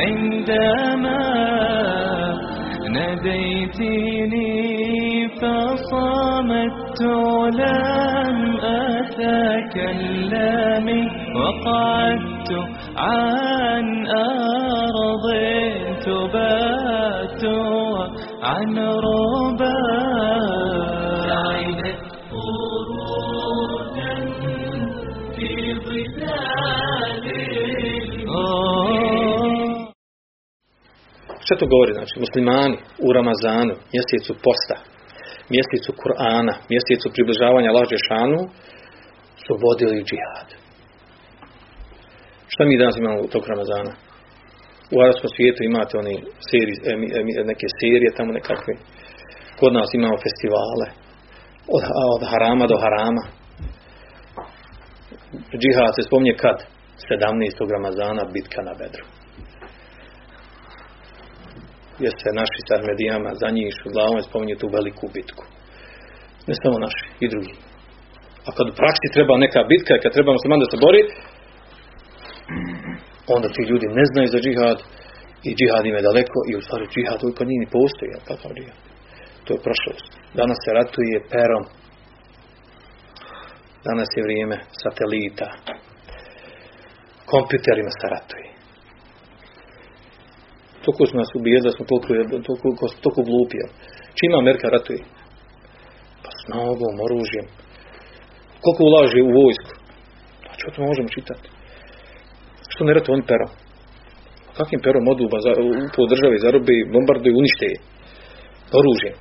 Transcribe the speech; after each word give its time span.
عندما 0.00 1.20
ناديتني 2.90 4.48
فصمت 5.40 7.00
لم 7.62 8.38
أتكلم 9.60 10.86
وقعدت 11.36 12.50
عن 12.96 13.86
أرض 14.06 15.26
تبات 16.06 17.44
عن 18.42 18.78
ربا 18.78 19.99
Što 31.50 31.62
to 31.62 31.72
govori? 31.74 31.92
Znači, 31.98 32.14
muslimani 32.24 32.76
u 33.06 33.08
Ramazanu, 33.18 33.74
mjesecu 33.94 34.32
posta, 34.46 34.76
mjesecu 35.54 35.90
Kur'ana, 36.02 36.54
mjesecu 36.72 37.06
približavanja 37.14 37.70
lađe 37.76 37.98
šanu, 38.08 38.40
su 39.44 39.52
vodili 39.64 40.06
džihad. 40.08 40.48
Šta 42.52 42.62
mi 42.64 42.80
danas 42.82 42.96
imamo 42.98 43.18
u 43.22 43.30
tog 43.32 43.42
Ramazana? 43.52 43.92
U 44.94 44.96
arabskom 45.04 45.30
svijetu 45.36 45.60
imate 45.62 45.92
oni 46.02 46.14
seri, 46.48 46.74
neke 47.50 47.66
serije 47.80 48.10
tamo 48.16 48.30
nekakve. 48.38 48.74
Kod 49.60 49.72
nas 49.78 49.90
imamo 49.94 50.16
festivale. 50.26 50.86
Od, 51.74 51.82
od 52.14 52.22
harama 52.30 52.64
do 52.72 52.76
harama. 52.84 53.24
Džihad 55.60 55.92
se 55.96 56.02
spominje 56.08 56.34
kad? 56.42 56.58
17. 57.10 57.72
Ramazana 57.76 58.22
bitka 58.34 58.60
na 58.68 58.74
Bedru 58.80 59.04
jer 62.04 62.12
se 62.22 62.30
naši 62.40 62.60
sa 62.66 62.74
medijama 62.90 63.30
za 63.42 63.48
njih 63.56 63.74
u 63.86 63.90
glavom 63.94 64.22
spominju 64.28 64.56
tu 64.60 64.66
veliku 64.76 65.06
bitku. 65.16 65.44
Ne 66.48 66.54
samo 66.62 66.76
naši, 66.86 67.04
i 67.24 67.26
drugi. 67.32 67.54
A 68.46 68.48
kad 68.56 68.66
u 68.68 68.78
praksi 68.80 69.14
treba 69.16 69.34
neka 69.44 69.60
bitka 69.72 69.92
i 69.94 70.02
kad 70.02 70.12
treba 70.16 70.36
musliman 70.36 70.62
da 70.62 70.68
se 70.70 70.78
bori, 70.86 71.02
onda 73.36 73.48
ti 73.54 73.62
ljudi 73.70 73.86
ne 73.98 74.04
znaju 74.10 74.28
za 74.34 74.40
džihad 74.44 74.78
i 75.48 75.50
džihad 75.58 75.84
im 75.86 75.96
je 75.96 76.06
daleko 76.08 76.38
i 76.50 76.52
u 76.58 76.64
stvari 76.66 76.92
džihad 76.94 77.18
uvijek 77.22 77.40
nije 77.40 77.62
ni 77.64 77.74
postoji, 77.78 78.08
jel 78.12 78.22
kakav 78.30 78.50
džihad? 78.56 78.80
To 79.44 79.50
je 79.54 79.64
prošlost. 79.66 80.10
Danas 80.40 80.58
se 80.64 80.70
ratuje 80.78 81.16
perom. 81.32 81.64
Danas 83.88 84.08
je 84.16 84.24
vrijeme 84.26 84.56
satelita. 84.82 85.48
Kompjuterima 87.32 87.92
se 88.00 88.06
ratuje. 88.14 88.48
Toliko 90.84 91.02
su 91.06 91.14
nas 91.20 91.30
ubijeli 91.38 91.66
da 91.66 91.72
smo 91.76 91.84
toliko, 91.90 92.08
toliko, 92.46 92.84
toliko 93.04 93.22
glupi. 93.28 93.56
jel? 93.60 93.70
Čima 94.18 94.36
Amerika 94.38 94.66
ratuje? 94.76 95.00
Pa 96.22 96.30
snagom, 96.42 96.94
oružjem. 97.06 97.46
Koliko 98.62 98.82
ulaže 98.90 99.20
u 99.22 99.34
vojsku? 99.40 99.72
A 100.48 100.52
što 100.58 100.66
to 100.74 100.80
možemo 100.90 101.08
čitati? 101.16 101.46
Što 102.72 102.80
ne 102.84 102.92
ratuje 102.94 103.14
oni 103.14 103.28
perom? 103.30 103.50
Kakvim 104.58 104.80
perom 104.86 105.04
odu 105.12 105.24
u 105.26 105.30
po 105.96 106.02
državi, 106.12 106.44
zarobi, 106.46 106.76
bombarduju, 106.94 107.38
unište 107.40 107.66
je? 107.72 107.78
Oružjem. 108.80 109.16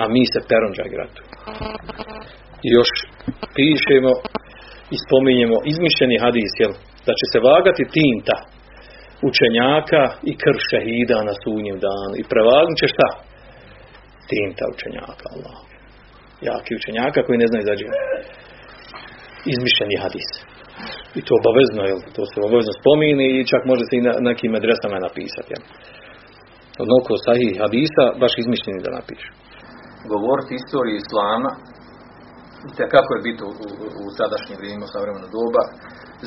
A 0.00 0.02
mi 0.14 0.22
se 0.32 0.38
perom 0.50 0.72
ratuju. 1.00 1.26
I 2.66 2.68
još 2.78 2.90
pišemo 3.56 4.12
i 4.94 4.96
spominjemo 5.04 5.56
izmišljeni 5.72 6.16
hadis, 6.24 6.52
jel? 6.62 6.72
Da 7.06 7.12
će 7.18 7.24
se 7.32 7.38
vagati 7.50 7.92
tinta 7.96 8.36
učenjaka 9.28 10.02
i 10.30 10.32
krv 10.42 10.58
šehida 10.70 11.18
na 11.28 11.34
sunjem 11.42 11.78
danu. 11.86 12.14
I 12.20 12.28
prevagnut 12.32 12.76
će 12.80 12.86
šta? 12.94 13.08
Tinta 14.30 14.64
učenjaka, 14.74 15.26
Allah. 15.34 15.58
Jaki 16.48 16.72
učenjaka 16.80 17.18
koji 17.26 17.42
ne 17.42 17.48
znaju 17.50 17.64
za 17.68 17.74
džihad. 17.78 17.98
Izmišljeni 19.52 19.96
hadis. 20.04 20.28
I 21.18 21.20
to 21.26 21.32
obavezno, 21.40 21.82
jel? 21.90 22.00
To 22.16 22.22
se 22.30 22.36
obavezno 22.48 22.72
spomini 22.80 23.26
i 23.30 23.48
čak 23.52 23.62
može 23.70 23.84
se 23.88 23.94
i 23.96 24.06
na 24.08 24.12
nekim 24.28 24.52
adresama 24.60 25.06
napisati, 25.06 25.50
jel? 25.54 25.64
Odnoko 26.82 27.12
sahih 27.26 27.54
hadisa, 27.62 28.04
baš 28.22 28.32
izmišljeni 28.42 28.84
da 28.84 28.96
napišu. 28.98 29.30
govoriti 30.12 30.52
istoriju 30.60 30.96
islama 30.98 31.50
te 32.76 32.84
kako 32.94 33.10
je 33.14 33.26
biti 33.28 33.42
u, 33.48 33.52
u, 33.64 33.68
u 34.02 34.04
sadašnje 34.18 34.54
vrijeme, 34.60 34.84
u 34.86 35.32
doba, 35.36 35.62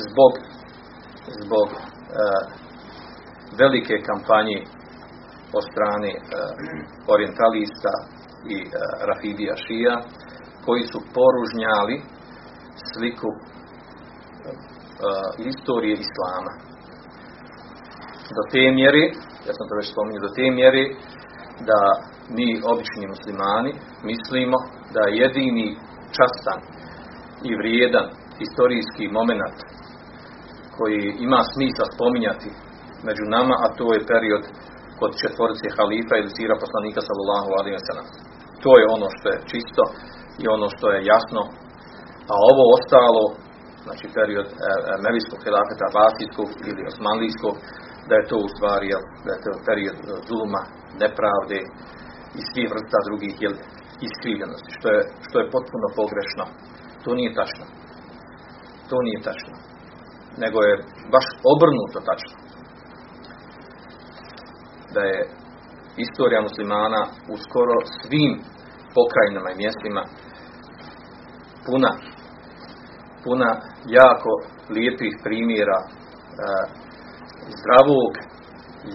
zbog, 0.06 0.32
zbog 1.40 1.68
e, 1.74 1.78
velike 3.60 3.94
kampanje 4.08 4.58
od 5.58 5.64
strane 5.70 6.10
e, 6.14 6.18
orientalista 7.14 7.92
i 8.54 8.56
e, 8.62 8.66
rafidija 9.08 9.54
šija, 9.64 9.96
koji 10.64 10.82
su 10.92 10.98
poružnjali 11.16 11.96
sliku 12.90 13.30
e, 13.34 13.40
istorije 15.50 15.96
islama. 16.04 16.52
Do 18.36 18.42
te 18.52 18.62
mjere, 18.78 19.04
ja 19.46 19.52
sam 19.56 19.64
to 19.68 19.74
već 19.80 19.86
spominjao, 19.92 20.26
do 20.26 20.34
te 20.38 20.46
mjere 20.58 20.84
da 21.70 21.80
mi, 22.36 22.48
obični 22.72 23.04
muslimani, 23.14 23.72
mislimo 24.10 24.58
da 24.94 25.02
jedini 25.22 25.66
častan 26.16 26.60
i 27.48 27.50
vrijedan 27.60 28.06
historijski 28.40 29.04
moment 29.18 29.58
koji 30.76 31.02
ima 31.26 31.40
smisla 31.52 31.86
spominjati 31.94 32.50
među 33.08 33.24
nama, 33.36 33.54
a 33.64 33.66
to 33.78 33.86
je 33.94 34.08
period 34.12 34.44
kod 35.00 35.10
četvorice 35.22 35.66
halifa 35.76 36.14
ili 36.16 36.36
sira 36.36 36.54
poslanika 36.64 37.00
sallallahu 37.08 37.50
alaihi 37.58 37.76
wa. 37.76 38.04
To 38.64 38.70
je 38.80 38.84
ono 38.96 39.08
što 39.16 39.26
je 39.32 39.44
čisto 39.52 39.82
i 40.42 40.44
ono 40.56 40.66
što 40.74 40.86
je 40.94 41.08
jasno, 41.12 41.42
a 42.32 42.34
ovo 42.50 42.62
ostalo, 42.76 43.24
znači 43.86 44.06
period 44.18 44.48
e, 44.50 44.54
Mevijskog 45.04 45.38
hilafeta, 45.44 45.94
Vasijskog 45.98 46.48
ili 46.70 46.88
Osmanlijskog, 46.92 47.54
da 48.08 48.14
je 48.16 48.28
to 48.30 48.36
u 48.46 48.48
stvari, 48.54 48.88
da 49.24 49.30
je 49.34 49.42
to 49.44 49.52
period 49.68 49.98
e, 50.00 50.06
zuluma, 50.28 50.62
nepravde 51.02 51.58
i 52.38 52.40
svih 52.50 52.68
vrsta 52.72 52.98
drugih 53.08 53.34
jel, 53.44 53.54
iskrivljenosti, 54.08 54.70
što 54.78 54.86
je, 54.94 55.00
što 55.26 55.36
je 55.38 55.52
potpuno 55.54 55.86
pogrešno. 56.00 56.44
To 57.04 57.10
nije 57.18 57.30
tačno. 57.40 57.64
To 58.90 58.96
nije 59.06 59.20
tačno. 59.28 59.54
Nego 60.44 60.58
je 60.68 60.74
baš 61.14 61.26
obrnuto 61.52 61.98
tačno. 62.10 62.43
Da 64.94 65.00
je 65.00 65.20
istorija 65.96 66.40
muslimana 66.48 67.02
u 67.32 67.34
skoro 67.44 67.76
svim 68.00 68.32
pokrajinama 68.96 69.48
i 69.50 69.60
mjestima 69.62 70.02
puna 71.66 71.92
puna 73.24 73.50
jako 74.00 74.32
lijepih 74.76 75.14
primjera 75.26 75.78
e, 75.84 75.88
zdravog 77.58 78.12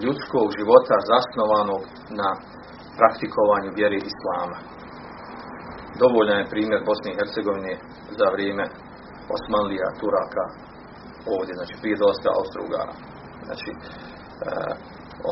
ljudskog 0.02 0.46
života 0.58 0.96
zasnovanog 1.12 1.82
na 2.20 2.30
praktikovanju 2.98 3.70
vjere 3.78 3.96
Islama. 4.10 4.58
Dovoljan 6.02 6.38
je 6.40 6.52
primjer 6.54 6.80
Bosne 6.88 7.08
i 7.10 7.18
Hercegovine 7.18 7.74
za 8.18 8.26
vrijeme 8.34 8.64
Osmanlija, 9.36 9.88
Turaka, 10.00 10.44
ovdje, 11.34 11.52
znači 11.58 11.74
prije 11.80 11.96
dolaska 12.02 12.28
Austro-Ugara. 12.38 12.94
Znači, 13.46 13.70
e, 13.74 13.78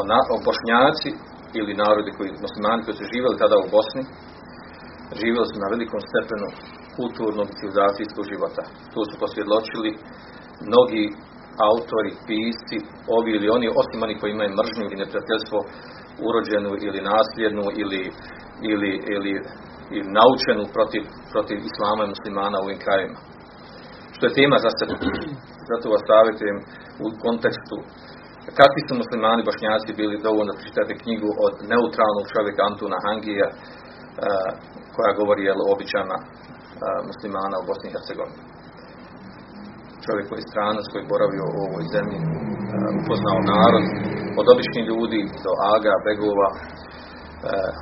ona, 0.08 0.20
o 0.34 0.36
Bošnjaci 0.46 1.10
ili 1.58 1.78
narodi 1.82 2.10
koji, 2.16 2.30
muslimani 2.46 2.84
koji 2.84 2.94
su 2.98 3.04
živjeli 3.12 3.40
tada 3.42 3.56
u 3.58 3.70
Bosni, 3.76 4.02
živjeli 5.20 5.46
su 5.50 5.56
na 5.60 5.68
velikom 5.74 6.00
stepenu 6.08 6.48
kulturnog 6.98 7.48
civilizacijskog 7.58 8.24
života. 8.32 8.62
Tu 8.92 9.00
su 9.08 9.14
posvjedločili 9.22 9.90
mnogi 10.68 11.04
autori, 11.70 12.12
pisci, 12.28 12.76
ovi 13.16 13.30
ili 13.38 13.48
oni, 13.56 13.66
osim 13.80 13.98
oni 14.06 14.14
koji 14.20 14.30
imaju 14.32 14.56
mržnju 14.60 14.84
ili 14.86 15.00
neprijateljstvo 15.02 15.58
urođenu 16.26 16.70
ili 16.86 17.00
nasljednu 17.12 17.64
ili, 17.82 18.02
ili, 18.72 18.92
ili, 19.14 19.32
ili 19.94 20.08
naučenu 20.18 20.64
protiv, 20.76 21.02
protiv 21.32 21.58
islama 21.70 22.02
i 22.04 22.12
muslimana 22.14 22.56
u 22.58 22.64
ovim 22.66 22.80
krajevima. 22.84 23.20
što 24.14 24.22
je 24.26 24.38
tema 24.40 24.56
za 24.66 24.70
sebe. 24.78 24.94
Zato 25.70 25.84
vas 25.94 26.02
savjetujem 26.10 26.58
u 27.04 27.06
kontekstu 27.24 27.76
kakvi 28.60 28.80
su 28.86 28.92
muslimani 29.02 29.46
bošnjaci 29.48 29.98
bili 30.00 30.24
dovoljno 30.28 30.52
pročitati 30.56 31.00
knjigu 31.02 31.30
od 31.46 31.54
neutralnog 31.72 32.24
čovjeka 32.34 32.60
Antuna 32.70 32.98
Hangija 33.06 33.48
e, 33.50 33.54
koja 34.94 35.18
govori 35.20 35.42
jel, 35.48 35.60
o 35.62 35.72
običajama 35.74 36.18
e, 36.20 36.26
muslimana 37.10 37.56
u 37.58 37.66
Bosni 37.68 37.86
i 37.88 37.94
Hercegovini. 37.94 38.42
Čovjek 40.04 40.26
koji 40.28 40.40
je 40.40 40.50
stranac, 40.52 40.84
koji 40.92 41.12
boravio 41.14 41.44
u 41.48 41.58
ovoj 41.66 41.84
zemlji, 41.94 42.18
e, 42.22 42.26
upoznao 43.00 43.38
narod 43.52 43.84
od 44.40 44.46
običnih 44.54 44.84
ljudi 44.90 45.20
do 45.44 45.52
aga, 45.74 45.94
begova, 46.06 46.50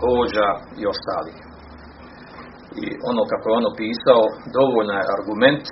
hođa 0.00 0.48
i 0.80 0.82
ostalih. 0.94 1.38
I 2.82 2.84
ono 3.10 3.22
kako 3.30 3.44
je 3.46 3.58
ono 3.60 3.70
pisao, 3.82 4.22
dovoljno 4.58 4.94
je 4.98 5.10
argument 5.16 5.64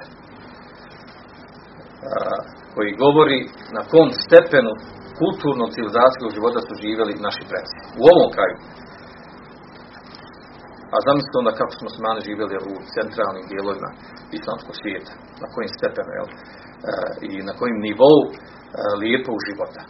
koji 2.76 3.00
govori 3.06 3.40
na 3.78 3.82
kom 3.94 4.08
stepenu 4.26 4.72
kulturnog 5.22 5.70
civilizacijskog 5.76 6.30
života 6.38 6.60
su 6.68 6.74
živjeli 6.84 7.24
naši 7.28 7.44
preci. 7.52 7.78
U 8.02 8.04
ovom 8.14 8.30
kraju. 8.36 8.56
A 10.96 10.98
zamislite 11.08 11.36
onda 11.42 11.54
kako 11.60 11.74
smo 11.80 11.90
smani 11.98 12.22
živjeli 12.30 12.56
u 12.72 12.74
centralnim 12.96 13.46
dijelovima 13.52 13.90
islamskog 14.38 14.76
svijeta. 14.82 15.12
Na 15.42 15.48
kojim 15.54 15.72
stepenu, 15.78 16.12
jel? 16.18 16.28
E, 16.32 16.34
I 17.28 17.30
na 17.50 17.54
kojim 17.60 17.78
nivou 17.88 18.20
e, 18.28 18.32
lijepog 19.02 19.38
života. 19.50 19.82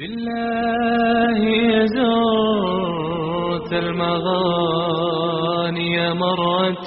بالله 0.00 1.42
زرت 1.96 3.72
المغاني 3.84 5.34
مرة 6.14 6.86